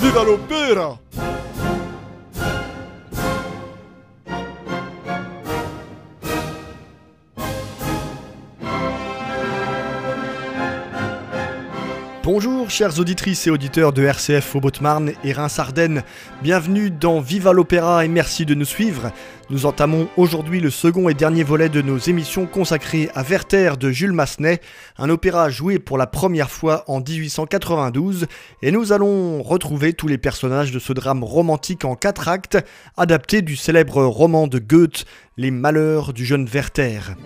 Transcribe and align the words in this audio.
Viva 0.00 0.22
l'opéra 0.22 0.98
Bonjour 12.32 12.70
chères 12.70 13.00
auditrices 13.00 13.48
et 13.48 13.50
auditeurs 13.50 13.92
de 13.92 14.04
RCF 14.04 14.44
Faubourg-Marne 14.44 15.14
et 15.24 15.32
Reims-Ardennes. 15.32 16.04
Bienvenue 16.44 16.88
dans 16.88 17.18
Viva 17.18 17.52
l'Opéra 17.52 18.04
et 18.04 18.08
merci 18.08 18.46
de 18.46 18.54
nous 18.54 18.64
suivre. 18.64 19.10
Nous 19.50 19.66
entamons 19.66 20.06
aujourd'hui 20.16 20.60
le 20.60 20.70
second 20.70 21.08
et 21.08 21.14
dernier 21.14 21.42
volet 21.42 21.68
de 21.68 21.82
nos 21.82 21.98
émissions 21.98 22.46
consacrées 22.46 23.10
à 23.16 23.24
Werther 23.24 23.76
de 23.76 23.90
Jules 23.90 24.12
Massenet, 24.12 24.60
un 24.96 25.10
opéra 25.10 25.50
joué 25.50 25.80
pour 25.80 25.98
la 25.98 26.06
première 26.06 26.52
fois 26.52 26.84
en 26.86 27.00
1892 27.00 28.28
et 28.62 28.70
nous 28.70 28.92
allons 28.92 29.42
retrouver 29.42 29.92
tous 29.92 30.06
les 30.06 30.16
personnages 30.16 30.70
de 30.70 30.78
ce 30.78 30.92
drame 30.92 31.24
romantique 31.24 31.84
en 31.84 31.96
quatre 31.96 32.28
actes 32.28 32.58
adapté 32.96 33.42
du 33.42 33.56
célèbre 33.56 34.04
roman 34.04 34.46
de 34.46 34.60
Goethe, 34.60 35.04
Les 35.36 35.50
malheurs 35.50 36.12
du 36.12 36.24
jeune 36.24 36.46
Werther. 36.46 37.16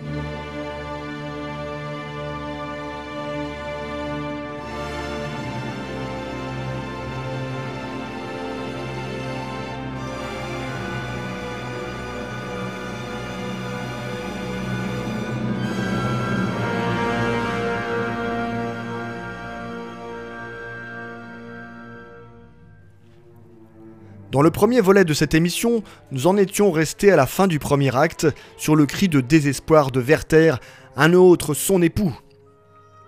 Dans 24.35 24.41
le 24.41 24.51
premier 24.51 24.81
volet 24.81 25.05
de 25.05 25.13
cette 25.13 25.33
émission, 25.33 25.81
nous 26.11 26.27
en 26.27 26.35
étions 26.35 26.69
restés 26.69 27.09
à 27.09 27.15
la 27.15 27.25
fin 27.25 27.47
du 27.47 27.57
premier 27.57 27.95
acte, 27.95 28.27
sur 28.57 28.75
le 28.75 28.85
cri 28.85 29.07
de 29.07 29.21
désespoir 29.21 29.91
de 29.91 30.01
Werther, 30.01 30.59
un 30.97 31.13
autre, 31.13 31.53
son 31.53 31.81
époux. 31.81 32.13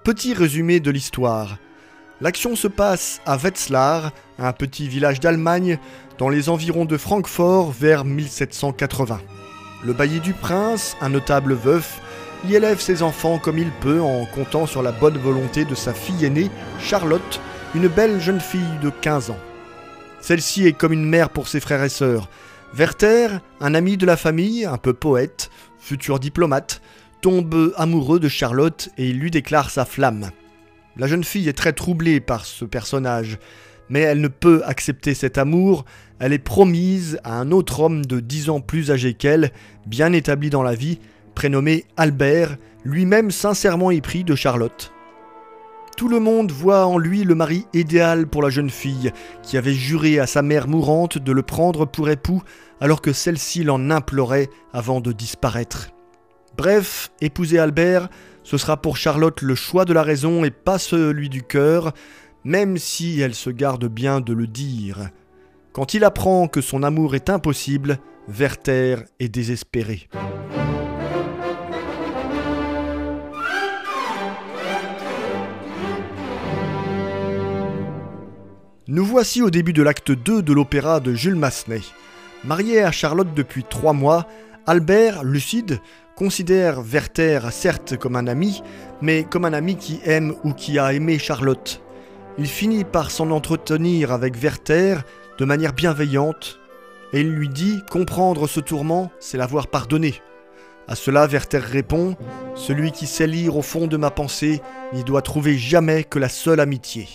Petit 0.05 0.33
résumé 0.33 0.79
de 0.79 0.89
l'histoire. 0.89 1.57
L'action 2.21 2.55
se 2.55 2.69
passe 2.69 3.19
à 3.25 3.35
Wetzlar, 3.35 4.13
un 4.39 4.53
petit 4.53 4.87
village 4.87 5.19
d'Allemagne, 5.19 5.79
dans 6.17 6.29
les 6.29 6.47
environs 6.47 6.85
de 6.85 6.95
Francfort 6.95 7.73
vers 7.73 8.05
1780. 8.05 9.19
Le 9.83 9.91
bailli 9.91 10.21
du 10.21 10.31
prince, 10.31 10.95
un 11.01 11.09
notable 11.09 11.55
veuf, 11.55 11.99
y 12.47 12.55
élève 12.55 12.79
ses 12.79 13.03
enfants 13.03 13.37
comme 13.37 13.57
il 13.57 13.71
peut 13.81 13.99
en 13.99 14.25
comptant 14.27 14.65
sur 14.65 14.81
la 14.81 14.93
bonne 14.93 15.17
volonté 15.17 15.65
de 15.65 15.75
sa 15.75 15.93
fille 15.93 16.23
aînée, 16.23 16.49
Charlotte, 16.79 17.41
une 17.75 17.89
belle 17.89 18.21
jeune 18.21 18.39
fille 18.39 18.79
de 18.81 18.89
15 18.89 19.31
ans. 19.31 19.39
Celle-ci 20.19 20.65
est 20.65 20.73
comme 20.73 20.93
une 20.93 21.07
mère 21.07 21.29
pour 21.29 21.47
ses 21.47 21.59
frères 21.59 21.83
et 21.83 21.89
sœurs. 21.89 22.29
Werther, 22.73 23.39
un 23.61 23.73
ami 23.75 23.97
de 23.97 24.05
la 24.05 24.17
famille, 24.17 24.65
un 24.65 24.77
peu 24.77 24.93
poète, 24.93 25.49
futur 25.79 26.19
diplomate, 26.19 26.81
tombe 27.21 27.73
amoureux 27.77 28.19
de 28.19 28.27
Charlotte 28.27 28.89
et 28.97 29.07
il 29.07 29.19
lui 29.19 29.31
déclare 29.31 29.69
sa 29.69 29.85
flamme. 29.85 30.31
La 30.97 31.07
jeune 31.07 31.23
fille 31.23 31.47
est 31.47 31.57
très 31.57 31.73
troublée 31.73 32.19
par 32.19 32.45
ce 32.45 32.65
personnage, 32.65 33.37
mais 33.89 34.01
elle 34.01 34.21
ne 34.21 34.27
peut 34.27 34.61
accepter 34.65 35.13
cet 35.13 35.37
amour, 35.37 35.85
elle 36.19 36.33
est 36.33 36.39
promise 36.39 37.19
à 37.23 37.39
un 37.39 37.51
autre 37.51 37.79
homme 37.79 38.05
de 38.05 38.19
dix 38.19 38.49
ans 38.49 38.59
plus 38.59 38.91
âgé 38.91 39.13
qu'elle, 39.13 39.51
bien 39.85 40.11
établi 40.11 40.49
dans 40.49 40.63
la 40.63 40.75
vie, 40.75 40.99
prénommé 41.35 41.85
Albert, 41.95 42.57
lui-même 42.83 43.31
sincèrement 43.31 43.91
épris 43.91 44.23
de 44.23 44.35
Charlotte. 44.35 44.91
Tout 45.97 46.09
le 46.09 46.19
monde 46.19 46.51
voit 46.51 46.85
en 46.85 46.99
lui 46.99 47.23
le 47.23 47.33
mari 47.33 47.65
idéal 47.73 48.27
pour 48.27 48.43
la 48.43 48.51
jeune 48.51 48.69
fille, 48.69 49.11
qui 49.41 49.57
avait 49.57 49.73
juré 49.73 50.19
à 50.19 50.27
sa 50.27 50.43
mère 50.43 50.67
mourante 50.67 51.17
de 51.17 51.31
le 51.31 51.41
prendre 51.41 51.85
pour 51.85 52.07
époux 52.07 52.43
alors 52.79 53.01
que 53.01 53.11
celle-ci 53.11 53.63
l'en 53.63 53.89
implorait 53.89 54.47
avant 54.71 55.01
de 55.01 55.11
disparaître. 55.11 55.89
Bref, 56.55 57.09
épouser 57.19 57.57
Albert, 57.57 58.09
ce 58.43 58.59
sera 58.59 58.77
pour 58.79 58.95
Charlotte 58.95 59.41
le 59.41 59.55
choix 59.55 59.85
de 59.85 59.93
la 59.93 60.03
raison 60.03 60.43
et 60.43 60.51
pas 60.51 60.77
celui 60.77 61.29
du 61.29 61.41
cœur, 61.41 61.93
même 62.43 62.77
si 62.77 63.19
elle 63.19 63.33
se 63.33 63.49
garde 63.49 63.87
bien 63.87 64.21
de 64.21 64.33
le 64.33 64.45
dire. 64.45 65.09
Quand 65.73 65.95
il 65.95 66.03
apprend 66.03 66.47
que 66.47 66.61
son 66.61 66.83
amour 66.83 67.15
est 67.15 67.31
impossible, 67.31 67.97
Werther 68.27 68.97
est 69.19 69.29
désespéré. 69.29 70.07
Nous 78.89 79.03
voici 79.03 79.41
au 79.41 79.49
début 79.49 79.73
de 79.73 79.83
l'acte 79.83 80.13
2 80.13 80.41
de 80.41 80.53
l'opéra 80.53 81.01
de 81.01 81.13
Jules 81.13 81.35
Massenet. 81.35 81.81
Marié 82.45 82.83
à 82.83 82.91
Charlotte 82.93 83.33
depuis 83.33 83.65
trois 83.65 83.91
mois, 83.91 84.25
Albert, 84.65 85.25
lucide, 85.25 85.81
considère 86.15 86.79
Werther 86.79 87.51
certes 87.51 87.97
comme 87.97 88.15
un 88.15 88.27
ami, 88.27 88.63
mais 89.01 89.25
comme 89.25 89.43
un 89.43 89.51
ami 89.51 89.75
qui 89.75 89.99
aime 90.05 90.35
ou 90.45 90.53
qui 90.53 90.79
a 90.79 90.93
aimé 90.93 91.19
Charlotte. 91.19 91.83
Il 92.37 92.47
finit 92.47 92.85
par 92.85 93.11
s'en 93.11 93.29
entretenir 93.31 94.13
avec 94.13 94.37
Werther 94.37 94.99
de 95.37 95.43
manière 95.43 95.73
bienveillante, 95.73 96.57
et 97.11 97.19
il 97.19 97.29
lui 97.29 97.49
dit 97.49 97.81
comprendre 97.91 98.47
ce 98.47 98.61
tourment, 98.61 99.11
c'est 99.19 99.37
l'avoir 99.37 99.67
pardonné. 99.67 100.15
À 100.87 100.95
cela, 100.95 101.27
Werther 101.27 101.61
répond 101.61 102.15
Celui 102.55 102.93
qui 102.93 103.05
sait 103.05 103.27
lire 103.27 103.57
au 103.57 103.61
fond 103.61 103.87
de 103.87 103.97
ma 103.97 104.11
pensée 104.11 104.61
n'y 104.93 105.03
doit 105.03 105.23
trouver 105.23 105.57
jamais 105.57 106.05
que 106.05 106.19
la 106.19 106.29
seule 106.29 106.61
amitié. 106.61 107.09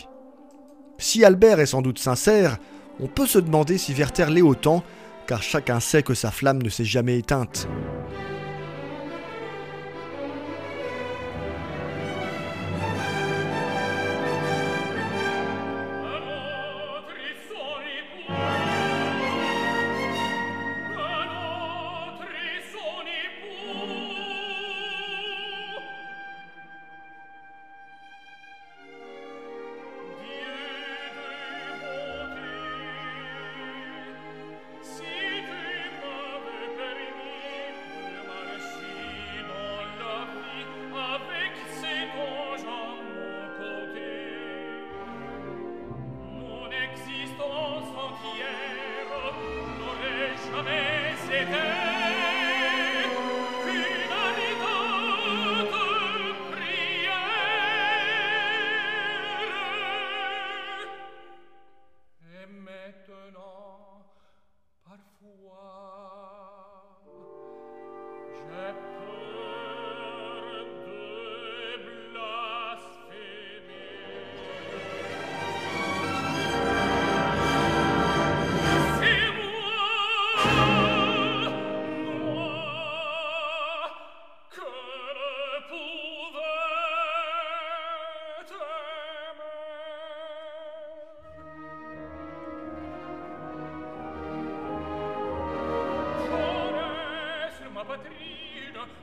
Si 1.02 1.24
Albert 1.24 1.58
est 1.58 1.66
sans 1.66 1.82
doute 1.82 1.98
sincère, 1.98 2.58
on 3.00 3.08
peut 3.08 3.26
se 3.26 3.40
demander 3.40 3.76
si 3.76 3.92
Werther 3.92 4.26
l'est 4.30 4.40
autant, 4.40 4.84
car 5.26 5.42
chacun 5.42 5.80
sait 5.80 6.04
que 6.04 6.14
sa 6.14 6.30
flamme 6.30 6.62
ne 6.62 6.68
s'est 6.68 6.84
jamais 6.84 7.18
éteinte. 7.18 7.66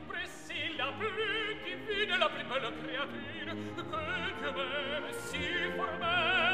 Priscilla 0.08 0.92
plus 0.98 1.54
divine 1.64 2.18
la 2.18 2.28
plus 2.28 2.44
belle 2.44 2.70
créature 2.82 3.54
que 3.76 3.82
Dieu 4.38 4.52
même 4.52 5.12
si 5.12 5.42
formait 5.76 6.49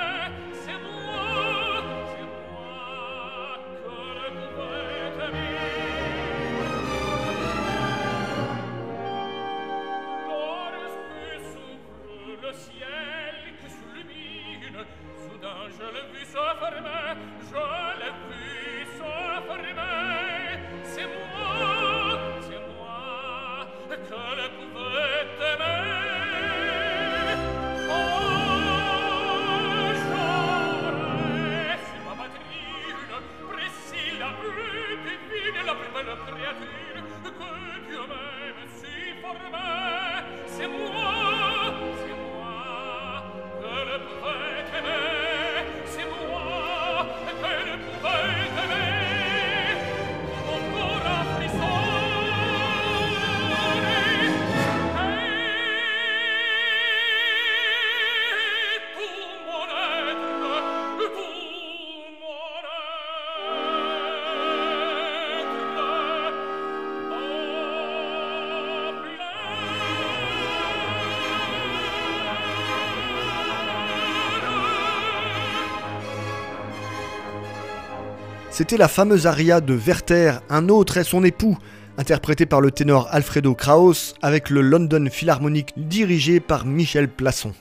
C'était 78.56 78.78
la 78.78 78.88
fameuse 78.88 79.26
aria 79.26 79.60
de 79.60 79.74
Werther, 79.74 80.40
Un 80.48 80.70
autre 80.70 80.96
est 80.96 81.04
son 81.04 81.24
époux, 81.24 81.58
interprétée 81.98 82.46
par 82.46 82.62
le 82.62 82.70
ténor 82.70 83.06
Alfredo 83.10 83.54
Kraus 83.54 84.14
avec 84.22 84.48
le 84.48 84.62
London 84.62 85.08
Philharmonic 85.10 85.74
dirigé 85.76 86.40
par 86.40 86.64
Michel 86.64 87.06
Plasson. 87.06 87.52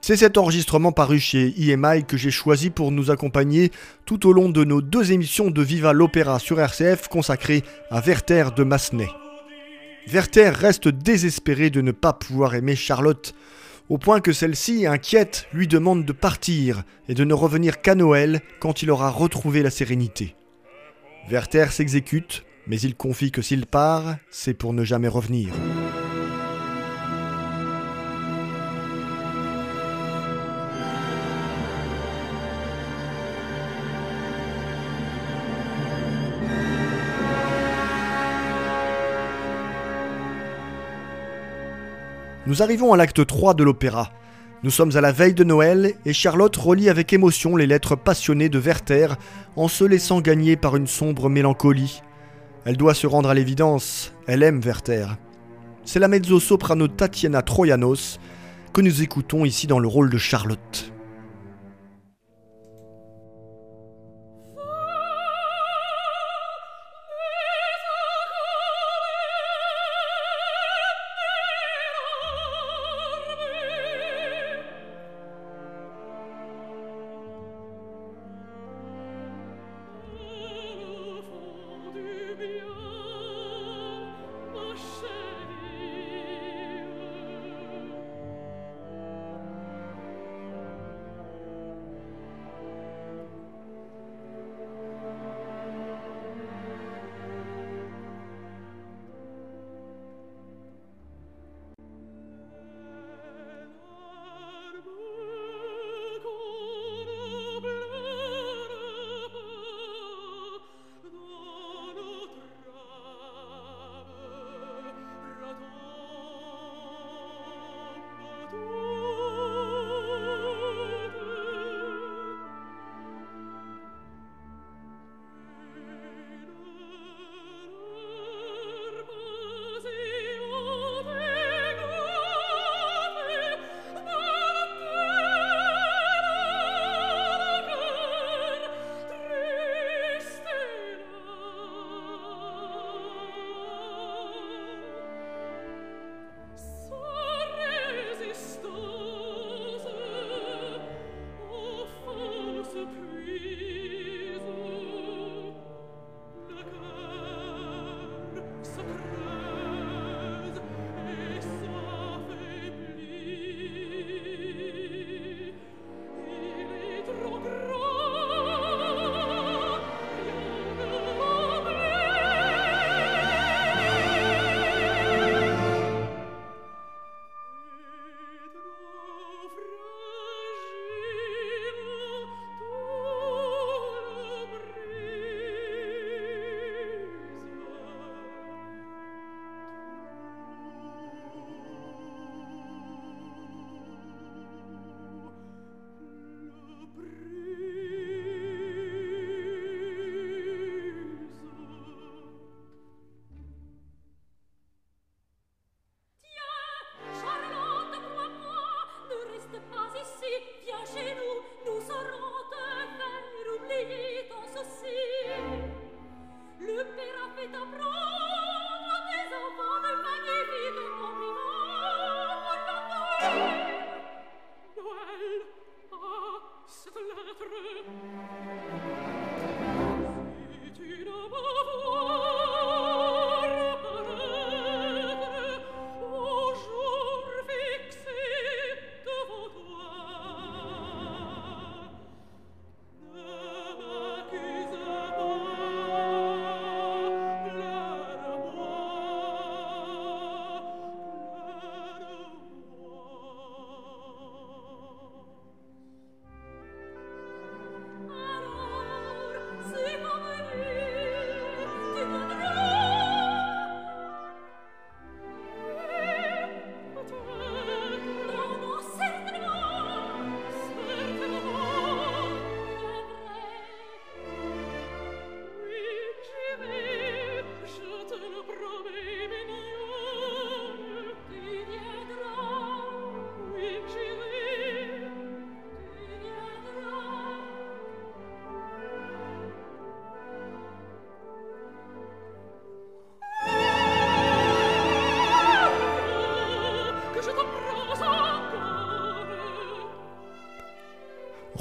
C'est 0.00 0.16
cet 0.16 0.38
enregistrement 0.38 0.92
paru 0.92 1.18
chez 1.18 1.52
EMI 1.58 2.06
que 2.06 2.16
j'ai 2.16 2.30
choisi 2.30 2.70
pour 2.70 2.90
nous 2.90 3.10
accompagner 3.10 3.70
tout 4.06 4.26
au 4.26 4.32
long 4.32 4.48
de 4.48 4.64
nos 4.64 4.80
deux 4.80 5.12
émissions 5.12 5.50
de 5.50 5.60
Viva 5.60 5.92
l'Opéra 5.92 6.38
sur 6.38 6.58
RCF 6.58 7.08
consacrées 7.08 7.62
à 7.90 8.00
Werther 8.00 8.44
de 8.56 8.64
Massenet. 8.64 9.10
Werther 10.10 10.54
reste 10.54 10.88
désespéré 10.88 11.68
de 11.68 11.82
ne 11.82 11.92
pas 11.92 12.14
pouvoir 12.14 12.54
aimer 12.54 12.76
Charlotte, 12.76 13.34
au 13.88 13.98
point 13.98 14.20
que 14.20 14.32
celle-ci, 14.32 14.86
inquiète, 14.86 15.46
lui 15.52 15.68
demande 15.68 16.04
de 16.04 16.12
partir 16.12 16.84
et 17.08 17.14
de 17.14 17.24
ne 17.24 17.34
revenir 17.34 17.80
qu'à 17.80 17.94
Noël 17.94 18.40
quand 18.60 18.82
il 18.82 18.90
aura 18.90 19.10
retrouvé 19.10 19.62
la 19.62 19.70
sérénité. 19.70 20.34
Werther 21.28 21.72
s'exécute, 21.72 22.44
mais 22.66 22.80
il 22.80 22.94
confie 22.94 23.30
que 23.30 23.42
s'il 23.42 23.66
part, 23.66 24.16
c'est 24.30 24.54
pour 24.54 24.72
ne 24.72 24.84
jamais 24.84 25.08
revenir. 25.08 25.52
Nous 42.46 42.62
arrivons 42.62 42.92
à 42.92 42.98
l'acte 42.98 43.26
3 43.26 43.54
de 43.54 43.64
l'opéra. 43.64 44.10
Nous 44.62 44.70
sommes 44.70 44.94
à 44.96 45.00
la 45.00 45.12
veille 45.12 45.32
de 45.32 45.44
Noël 45.44 45.94
et 46.04 46.12
Charlotte 46.12 46.54
relit 46.56 46.90
avec 46.90 47.14
émotion 47.14 47.56
les 47.56 47.66
lettres 47.66 47.96
passionnées 47.96 48.50
de 48.50 48.58
Werther 48.58 49.14
en 49.56 49.66
se 49.66 49.82
laissant 49.82 50.20
gagner 50.20 50.56
par 50.56 50.76
une 50.76 50.86
sombre 50.86 51.30
mélancolie. 51.30 52.02
Elle 52.66 52.76
doit 52.76 52.92
se 52.92 53.06
rendre 53.06 53.30
à 53.30 53.34
l'évidence, 53.34 54.12
elle 54.26 54.42
aime 54.42 54.60
Werther. 54.60 55.16
C'est 55.86 56.00
la 56.00 56.08
mezzo-soprano 56.08 56.86
Tatiana 56.86 57.40
Troyanos 57.40 58.18
que 58.74 58.82
nous 58.82 59.02
écoutons 59.02 59.46
ici 59.46 59.66
dans 59.66 59.78
le 59.78 59.88
rôle 59.88 60.10
de 60.10 60.18
Charlotte. 60.18 60.93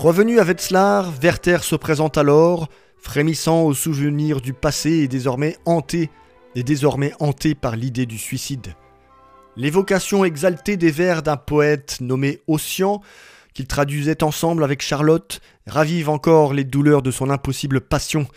Revenu 0.04 0.42
à 0.42 0.44
Wetzlar, 0.44 1.14
Werther 1.22 1.64
se 1.64 1.78
présente 1.78 2.18
alors, 2.18 2.68
frémissant 2.98 3.64
au 3.64 3.74
souvenir 3.74 4.42
du 4.42 4.52
passé 4.52 4.90
et 4.90 5.08
désormais 5.08 5.56
hanté, 5.64 6.10
et 6.56 6.64
désormais 6.64 7.14
hanté 7.22 7.56
par 7.56 7.78
l'idée 7.78 8.06
du 8.06 8.18
suicide. 8.18 8.74
L'évocation 9.56 10.26
exaltée 10.26 10.76
des 10.76 10.92
vers 10.92 11.24
d'un 11.24 11.38
poète 11.38 12.00
nommé 12.02 12.42
Ossian, 12.48 13.00
qu'il 13.54 13.66
traduisait 13.66 14.24
ensemble 14.26 14.66
avec 14.66 14.82
Charlotte, 14.82 15.40
ravive 15.68 16.10
encore 16.10 16.54
les 16.54 16.66
douleurs 16.66 17.02
de 17.02 17.10
son 17.10 17.30
impossible 17.30 17.80
passion, 17.80 18.28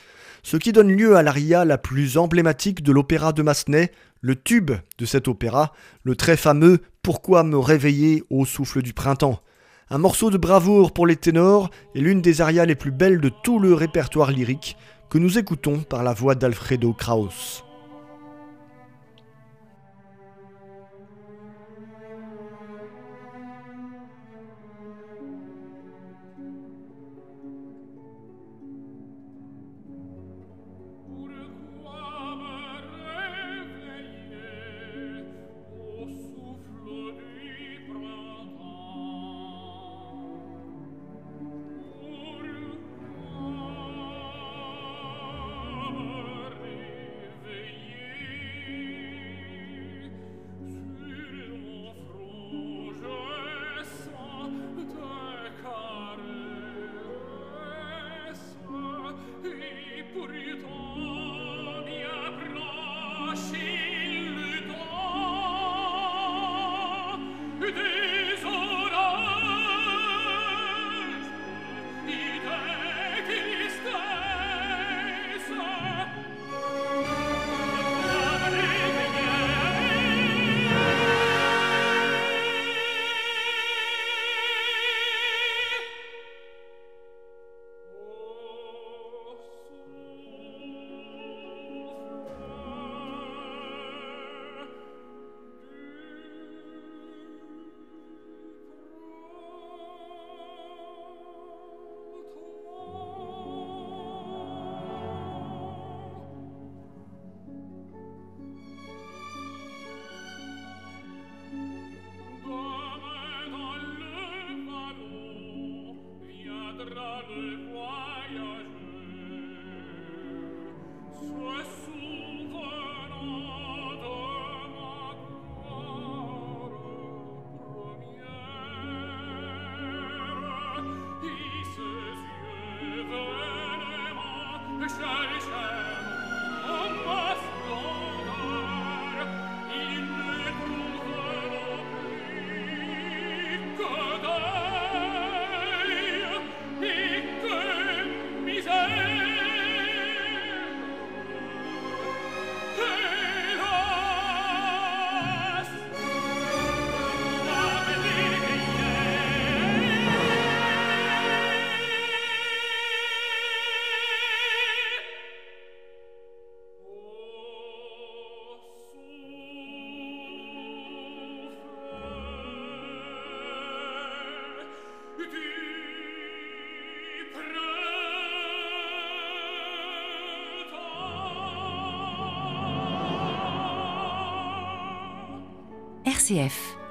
ce 0.44 0.56
qui 0.56 0.70
donne 0.70 0.92
lieu 0.92 1.16
à 1.16 1.25
l'aria 1.25 1.64
la 1.64 1.78
plus 1.78 2.16
emblématique 2.16 2.85
de 2.85 2.92
l'opéra 2.92 3.32
de 3.32 3.42
Massenet, 3.42 3.90
le 4.20 4.37
tube 4.37 4.70
de 4.99 5.04
cet 5.04 5.26
opéra, 5.26 5.73
le 6.04 6.14
très 6.14 6.37
fameux 6.37 6.78
Pourquoi 7.02 7.42
me 7.42 7.58
réveiller 7.58 8.23
au 8.30 8.44
souffle 8.44 8.82
du 8.82 8.92
printemps 8.92 9.40
un 9.88 9.99
morceau 9.99 10.31
de 10.31 10.37
bravoure 10.37 10.93
pour 10.93 11.07
les 11.07 11.16
ténors 11.16 11.71
et 11.95 12.00
l'une 12.00 12.21
des 12.21 12.40
arias 12.40 12.66
les 12.66 12.75
plus 12.75 12.90
belles 12.90 13.21
de 13.21 13.28
tout 13.28 13.61
le 13.61 13.73
répertoire 13.73 14.33
lyrique 14.33 14.76
que 15.09 15.19
nous 15.19 15.38
écoutons 15.38 15.78
par 15.78 16.02
la 16.02 16.12
voix 16.12 16.35
d'Alfredo 16.35 16.93
Kraus. 16.93 17.65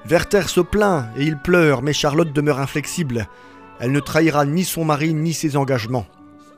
Werther 0.06 0.48
se 0.48 0.62
plaint 0.62 1.08
et 1.18 1.24
il 1.24 1.38
pleure, 1.38 1.82
mais 1.82 1.94
Charlotte 1.94 2.32
demeure 2.32 2.60
inflexible. 2.60 3.28
Elle 3.80 3.92
ne 3.92 4.00
trahira 4.00 4.46
ni 4.46 4.64
son 4.64 4.86
mari 4.86 5.14
ni 5.14 5.34
ses 5.34 5.58
engagements. 5.58 6.06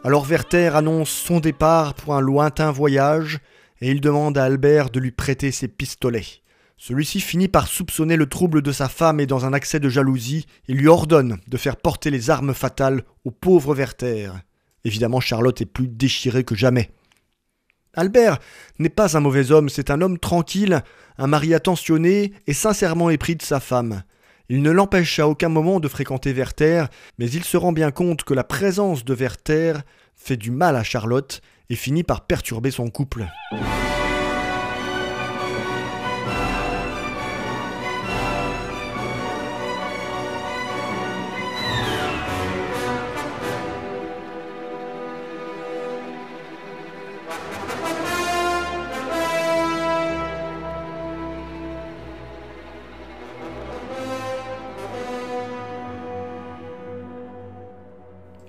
Alors 0.04 0.26
Werther 0.26 0.76
annonce 0.76 1.10
son 1.10 1.40
départ 1.40 1.96
pour 1.96 2.16
un 2.16 2.22
lointain 2.22 2.72
voyage 2.72 3.40
et 3.82 3.90
il 3.90 4.02
demande 4.02 4.38
à 4.38 4.44
Albert 4.44 4.90
de 4.90 5.00
lui 5.00 5.12
prêter 5.12 5.52
ses 5.52 5.68
pistolets. 5.68 6.44
Celui-ci 6.78 7.20
finit 7.20 7.48
par 7.48 7.68
soupçonner 7.68 8.16
le 8.16 8.28
trouble 8.28 8.62
de 8.62 8.72
sa 8.72 8.88
femme 8.88 9.20
et 9.20 9.26
dans 9.26 9.46
un 9.46 9.54
accès 9.54 9.80
de 9.80 9.90
jalousie, 9.90 10.46
il 10.68 10.78
lui 10.78 10.88
ordonne 10.88 11.38
de 11.48 11.58
faire 11.58 11.78
porter 11.78 12.12
les 12.12 12.30
armes 12.30 12.54
fatales 12.54 13.04
au 13.26 13.32
pauvre 13.32 13.74
Werther. 13.74 14.30
Évidemment, 14.84 15.20
Charlotte 15.20 15.60
est 15.62 15.66
plus 15.66 15.88
déchirée 15.88 16.44
que 16.44 16.54
jamais. 16.54 16.92
Albert 17.98 18.38
n'est 18.78 18.90
pas 18.90 19.18
un 19.18 19.20
mauvais 19.20 19.52
homme, 19.52 19.70
c'est 19.70 19.90
un 19.90 20.02
homme 20.02 20.20
tranquille, 20.20 20.84
un 21.18 21.28
mari 21.28 21.56
attentionné 21.56 22.32
et 22.46 22.54
sincèrement 22.54 23.10
épris 23.10 23.36
de 23.36 23.42
sa 23.42 23.60
femme. 23.60 24.04
Il 24.50 24.62
ne 24.62 24.72
l'empêche 24.72 25.20
à 25.20 25.28
aucun 25.28 25.50
moment 25.50 25.80
de 25.80 25.88
fréquenter 25.88 26.32
Werther, 26.32 26.86
mais 27.18 27.30
il 27.30 27.44
se 27.44 27.58
rend 27.58 27.74
bien 27.74 27.92
compte 27.92 28.24
que 28.24 28.36
la 28.36 28.44
présence 28.44 29.04
de 29.04 29.14
Werther 29.16 29.74
fait 30.16 30.38
du 30.38 30.52
mal 30.52 30.76
à 30.76 30.84
Charlotte 30.84 31.42
et 31.70 31.76
finit 31.76 32.04
par 32.04 32.22
perturber 32.22 32.72
son 32.72 32.90
couple. 32.90 33.26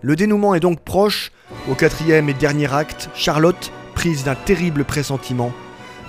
Le 0.08 0.16
dénouement 0.16 0.54
est 0.54 0.60
donc 0.60 0.80
proche. 0.80 1.32
Au 1.70 1.74
quatrième 1.74 2.30
et 2.30 2.32
dernier 2.32 2.72
acte, 2.72 3.10
Charlotte, 3.14 3.70
prise 3.94 4.24
d'un 4.24 4.36
terrible 4.36 4.86
pressentiment, 4.86 5.52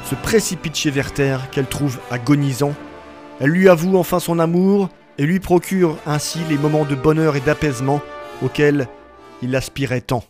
se 0.05 0.15
précipite 0.15 0.77
chez 0.77 0.89
Werther 0.89 1.39
qu'elle 1.51 1.65
trouve 1.65 1.99
agonisant. 2.09 2.73
Elle 3.41 3.49
lui 3.49 3.67
avoue 3.67 3.97
enfin 3.97 4.21
son 4.21 4.39
amour 4.39 4.87
et 5.17 5.25
lui 5.25 5.41
procure 5.41 5.97
ainsi 6.05 6.39
les 6.49 6.57
moments 6.57 6.85
de 6.85 6.95
bonheur 6.95 7.35
et 7.35 7.41
d'apaisement 7.41 7.99
auxquels 8.41 8.87
il 9.41 9.53
aspirait 9.53 9.99
tant. 9.99 10.23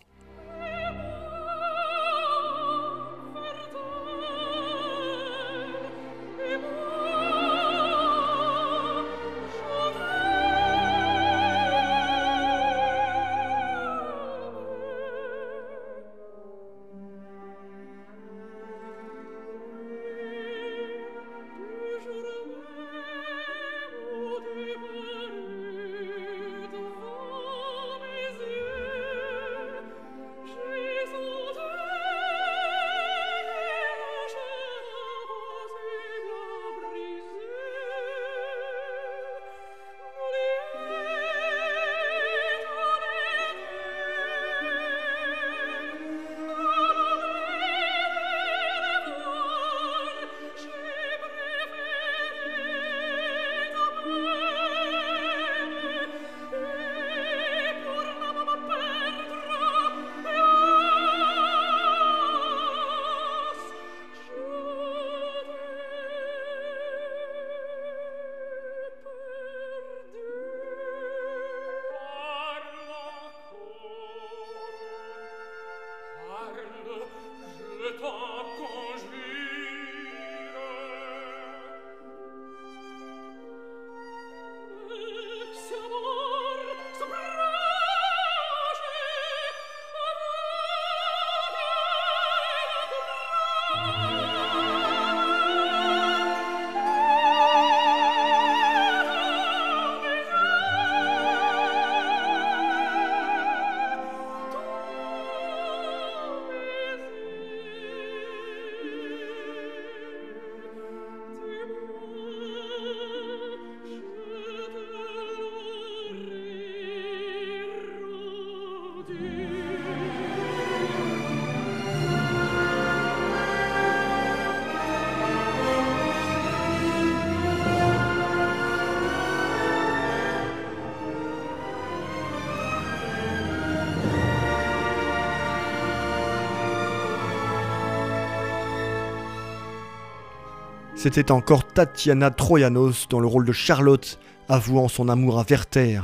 C'était 141.02 141.30
encore 141.30 141.66
Tatiana 141.66 142.30
Troyanos 142.30 143.06
dans 143.08 143.20
le 143.20 143.26
rôle 143.26 143.46
de 143.46 143.52
Charlotte, 143.52 144.18
avouant 144.50 144.86
son 144.86 145.08
amour 145.08 145.38
à 145.38 145.44
Werther. 145.48 146.02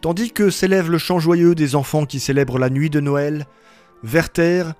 Tandis 0.00 0.32
que 0.32 0.50
s'élève 0.50 0.90
le 0.90 0.98
chant 0.98 1.20
joyeux 1.20 1.54
des 1.54 1.76
enfants 1.76 2.06
qui 2.06 2.18
célèbrent 2.18 2.58
la 2.58 2.70
nuit 2.70 2.90
de 2.90 2.98
Noël, 2.98 3.46
Werther, 4.02 4.72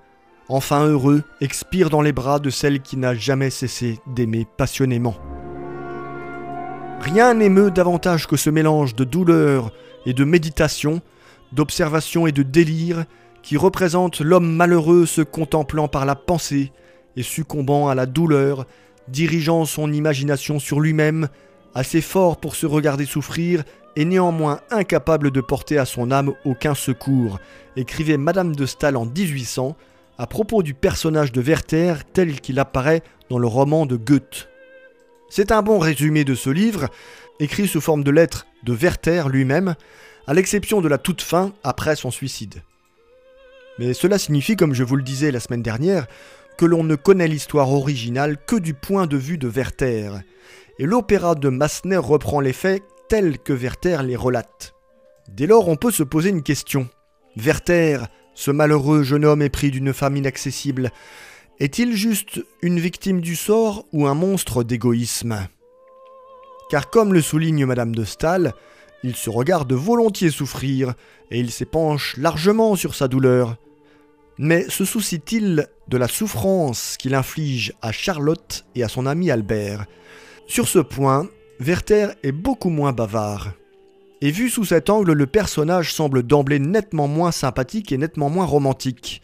enfin 0.49 0.85
heureux, 0.85 1.23
expire 1.39 1.89
dans 1.89 2.01
les 2.01 2.11
bras 2.11 2.39
de 2.39 2.49
celle 2.49 2.81
qui 2.81 2.97
n'a 2.97 3.15
jamais 3.15 3.51
cessé 3.51 4.01
d'aimer 4.05 4.45
passionnément. 4.57 5.15
Rien 6.99 7.33
n'émeut 7.33 7.71
davantage 7.71 8.27
que 8.27 8.35
ce 8.35 8.49
mélange 8.49 8.95
de 8.95 9.05
douleur 9.05 9.71
et 10.05 10.11
de 10.11 10.25
méditation, 10.25 10.99
d'observation 11.53 12.27
et 12.27 12.33
de 12.33 12.43
délire 12.43 13.05
qui 13.43 13.55
représente 13.55 14.19
l'homme 14.19 14.53
malheureux 14.53 15.05
se 15.05 15.21
contemplant 15.21 15.87
par 15.87 16.05
la 16.05 16.15
pensée 16.15 16.73
et 17.15 17.23
succombant 17.23 17.87
à 17.87 17.95
la 17.95 18.05
douleur, 18.05 18.65
dirigeant 19.07 19.65
son 19.65 19.91
imagination 19.91 20.59
sur 20.59 20.79
lui-même, 20.79 21.27
assez 21.73 22.01
fort 22.01 22.37
pour 22.37 22.55
se 22.55 22.65
regarder 22.65 23.05
souffrir 23.05 23.63
et 23.95 24.05
néanmoins 24.05 24.61
incapable 24.69 25.31
de 25.31 25.41
porter 25.41 25.77
à 25.77 25.85
son 25.85 26.11
âme 26.11 26.33
aucun 26.45 26.75
secours, 26.75 27.39
écrivait 27.75 28.17
Madame 28.17 28.55
de 28.55 28.65
Staël 28.65 28.97
en 28.97 29.05
1800 29.05 29.75
à 30.17 30.27
propos 30.27 30.63
du 30.63 30.73
personnage 30.73 31.31
de 31.31 31.41
Werther 31.41 31.95
tel 32.13 32.39
qu'il 32.41 32.59
apparaît 32.59 33.03
dans 33.29 33.39
le 33.39 33.47
roman 33.47 33.85
de 33.85 33.95
Goethe. 33.95 34.49
C'est 35.29 35.51
un 35.51 35.61
bon 35.61 35.79
résumé 35.79 36.23
de 36.25 36.35
ce 36.35 36.49
livre, 36.49 36.89
écrit 37.39 37.67
sous 37.67 37.81
forme 37.81 38.03
de 38.03 38.11
lettre 38.11 38.45
de 38.63 38.73
Werther 38.73 39.29
lui-même, 39.29 39.75
à 40.27 40.33
l'exception 40.33 40.81
de 40.81 40.87
la 40.87 40.97
toute 40.97 41.21
fin 41.21 41.53
après 41.63 41.95
son 41.95 42.11
suicide. 42.11 42.61
Mais 43.79 43.93
cela 43.93 44.19
signifie, 44.19 44.55
comme 44.55 44.73
je 44.73 44.83
vous 44.83 44.95
le 44.95 45.03
disais 45.03 45.31
la 45.31 45.39
semaine 45.39 45.63
dernière, 45.63 46.05
l'on 46.65 46.83
ne 46.83 46.95
connaît 46.95 47.27
l'histoire 47.27 47.71
originale 47.71 48.37
que 48.45 48.55
du 48.55 48.73
point 48.73 49.07
de 49.07 49.17
vue 49.17 49.37
de 49.37 49.47
Werther, 49.47 50.11
et 50.79 50.85
l'opéra 50.85 51.35
de 51.35 51.49
Massenet 51.49 51.97
reprend 51.97 52.39
les 52.39 52.53
faits 52.53 52.83
tels 53.09 53.37
que 53.39 53.53
Werther 53.53 54.03
les 54.03 54.15
relate. 54.15 54.73
Dès 55.29 55.47
lors, 55.47 55.67
on 55.67 55.75
peut 55.75 55.91
se 55.91 56.03
poser 56.03 56.29
une 56.29 56.43
question. 56.43 56.89
Werther, 57.35 57.99
ce 58.33 58.51
malheureux 58.51 59.03
jeune 59.03 59.25
homme 59.25 59.41
épris 59.41 59.71
d'une 59.71 59.93
femme 59.93 60.17
inaccessible, 60.17 60.91
est-il 61.59 61.95
juste 61.95 62.41
une 62.61 62.79
victime 62.79 63.21
du 63.21 63.35
sort 63.35 63.85
ou 63.93 64.07
un 64.07 64.13
monstre 64.13 64.63
d'égoïsme? 64.63 65.47
Car 66.69 66.89
comme 66.89 67.13
le 67.13 67.21
souligne 67.21 67.65
Madame 67.65 67.93
de 67.93 68.03
Staël, 68.03 68.53
il 69.03 69.15
se 69.15 69.29
regarde 69.29 69.73
volontiers 69.73 70.29
souffrir, 70.29 70.93
et 71.29 71.39
il 71.39 71.51
s'épanche 71.51 72.15
largement 72.17 72.75
sur 72.75 72.95
sa 72.95 73.07
douleur. 73.07 73.57
Mais 74.43 74.67
se 74.69 74.85
soucie-t-il 74.85 75.67
de 75.87 75.97
la 75.97 76.07
souffrance 76.07 76.97
qu'il 76.97 77.13
inflige 77.13 77.73
à 77.83 77.91
Charlotte 77.91 78.65
et 78.73 78.81
à 78.81 78.87
son 78.87 79.05
ami 79.05 79.29
Albert? 79.29 79.85
Sur 80.47 80.67
ce 80.67 80.79
point, 80.79 81.29
Werther 81.59 82.07
est 82.23 82.31
beaucoup 82.31 82.71
moins 82.71 82.91
bavard. 82.91 83.53
Et 84.19 84.31
vu 84.31 84.49
sous 84.49 84.65
cet 84.65 84.89
angle, 84.89 85.11
le 85.11 85.27
personnage 85.27 85.93
semble 85.93 86.23
d'emblée 86.23 86.57
nettement 86.57 87.07
moins 87.07 87.31
sympathique 87.31 87.91
et 87.91 87.99
nettement 87.99 88.31
moins 88.31 88.45
romantique. 88.45 89.21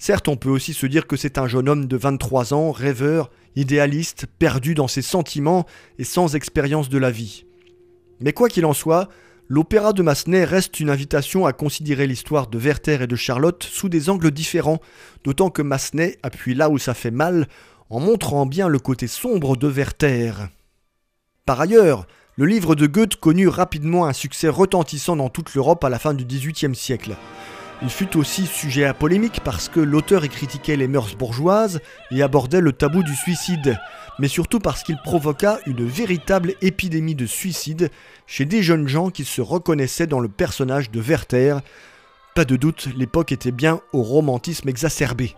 Certes, 0.00 0.26
on 0.26 0.36
peut 0.36 0.50
aussi 0.50 0.74
se 0.74 0.86
dire 0.86 1.06
que 1.06 1.16
c'est 1.16 1.38
un 1.38 1.46
jeune 1.46 1.68
homme 1.68 1.86
de 1.86 1.96
23 1.96 2.52
ans, 2.52 2.72
rêveur, 2.72 3.30
idéaliste, 3.54 4.26
perdu 4.40 4.74
dans 4.74 4.88
ses 4.88 5.00
sentiments 5.00 5.64
et 6.00 6.04
sans 6.04 6.34
expérience 6.34 6.88
de 6.88 6.98
la 6.98 7.12
vie. 7.12 7.46
Mais 8.18 8.32
quoi 8.32 8.48
qu'il 8.48 8.66
en 8.66 8.72
soit, 8.72 9.08
l'opéra 9.48 9.92
de 9.92 10.02
Massenet 10.02 10.44
reste 10.44 10.80
une 10.80 10.90
invitation 10.90 11.46
à 11.46 11.52
considérer 11.52 12.06
l'histoire 12.06 12.46
de 12.46 12.58
Werther 12.58 13.02
et 13.02 13.06
de 13.06 13.16
Charlotte 13.16 13.62
sous 13.62 13.88
des 13.88 14.10
angles 14.10 14.30
différents, 14.30 14.80
d'autant 15.24 15.50
que 15.50 15.62
Massenet 15.62 16.18
appuie 16.22 16.54
là 16.54 16.70
où 16.70 16.78
ça 16.78 16.94
fait 16.94 17.10
mal, 17.10 17.48
en 17.90 18.00
montrant 18.00 18.46
bien 18.46 18.68
le 18.68 18.78
côté 18.78 19.06
sombre 19.06 19.56
de 19.56 19.68
Werther. 19.68 20.32
Par 21.44 21.60
ailleurs, 21.60 22.06
le 22.36 22.44
livre 22.44 22.74
de 22.74 22.86
Goethe 22.86 23.16
connut 23.16 23.48
rapidement 23.48 24.06
un 24.06 24.12
succès 24.12 24.48
retentissant 24.48 25.16
dans 25.16 25.28
toute 25.28 25.54
l'Europe 25.54 25.84
à 25.84 25.88
la 25.88 25.98
fin 25.98 26.12
du 26.12 26.24
XVIIIe 26.24 26.74
siècle. 26.74 27.16
Il 27.82 27.90
fut 27.90 28.16
aussi 28.16 28.46
sujet 28.46 28.84
à 28.84 28.94
polémique 28.94 29.40
parce 29.44 29.68
que 29.68 29.80
l'auteur 29.80 30.24
y 30.24 30.30
critiquait 30.30 30.76
les 30.76 30.88
mœurs 30.88 31.14
bourgeoises 31.14 31.80
et 32.10 32.22
abordait 32.22 32.62
le 32.62 32.72
tabou 32.72 33.02
du 33.02 33.14
suicide, 33.14 33.78
mais 34.18 34.28
surtout 34.28 34.60
parce 34.60 34.82
qu'il 34.82 34.96
provoqua 34.96 35.58
une 35.66 35.86
véritable 35.86 36.54
épidémie 36.62 37.14
de 37.14 37.26
suicide 37.26 37.90
chez 38.26 38.46
des 38.46 38.62
jeunes 38.62 38.88
gens 38.88 39.10
qui 39.10 39.24
se 39.24 39.42
reconnaissaient 39.42 40.06
dans 40.06 40.20
le 40.20 40.28
personnage 40.28 40.90
de 40.90 41.00
Werther. 41.00 41.58
Pas 42.34 42.46
de 42.46 42.56
doute, 42.56 42.88
l'époque 42.96 43.32
était 43.32 43.52
bien 43.52 43.80
au 43.92 44.02
romantisme 44.02 44.70
exacerbé. 44.70 45.34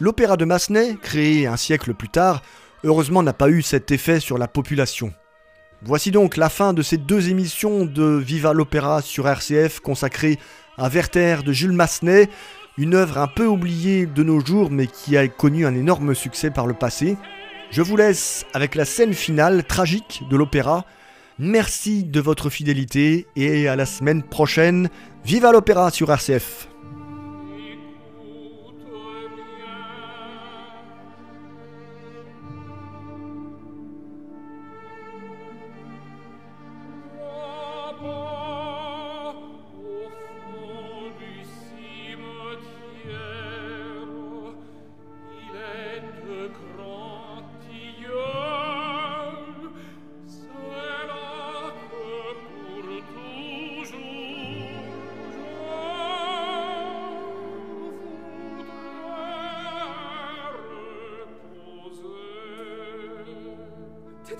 L'opéra 0.00 0.38
de 0.38 0.46
Massenet, 0.46 0.96
créé 1.02 1.46
un 1.46 1.58
siècle 1.58 1.92
plus 1.92 2.08
tard, 2.08 2.42
heureusement 2.82 3.22
n'a 3.22 3.34
pas 3.34 3.50
eu 3.50 3.60
cet 3.60 3.90
effet 3.90 4.20
sur 4.20 4.38
la 4.38 4.48
population. 4.48 5.12
Voici 5.82 6.10
donc 6.10 6.38
la 6.38 6.48
fin 6.48 6.72
de 6.72 6.80
ces 6.80 6.96
deux 6.96 7.28
émissions 7.28 7.84
de 7.84 8.04
Viva 8.04 8.54
l'Opéra 8.54 9.02
sur 9.02 9.28
RCF 9.28 9.80
consacrées 9.80 10.38
à 10.78 10.88
Werther 10.88 11.42
de 11.44 11.52
Jules 11.52 11.72
Massenet, 11.72 12.28
une 12.78 12.94
œuvre 12.94 13.18
un 13.18 13.28
peu 13.28 13.46
oubliée 13.46 14.06
de 14.06 14.22
nos 14.22 14.44
jours 14.44 14.70
mais 14.70 14.86
qui 14.86 15.16
a 15.16 15.26
connu 15.28 15.66
un 15.66 15.74
énorme 15.74 16.14
succès 16.14 16.50
par 16.50 16.66
le 16.66 16.74
passé. 16.74 17.16
Je 17.70 17.82
vous 17.82 17.96
laisse 17.96 18.44
avec 18.52 18.74
la 18.74 18.84
scène 18.84 19.14
finale 19.14 19.64
tragique 19.64 20.22
de 20.30 20.36
l'opéra. 20.36 20.84
Merci 21.38 22.04
de 22.04 22.20
votre 22.20 22.50
fidélité 22.50 23.26
et 23.36 23.68
à 23.68 23.76
la 23.76 23.86
semaine 23.86 24.22
prochaine. 24.22 24.88
Viva 25.24 25.52
l'opéra 25.52 25.90
sur 25.90 26.10
RCF. 26.10 26.68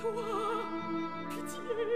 toi. 0.04 1.93